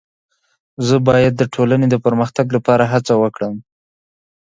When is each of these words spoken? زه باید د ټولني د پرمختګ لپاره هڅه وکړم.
زه 0.87 0.95
باید 1.07 1.33
د 1.37 1.43
ټولني 1.53 1.87
د 1.91 1.95
پرمختګ 2.05 2.45
لپاره 2.55 2.83
هڅه 2.93 3.13
وکړم. 3.21 3.55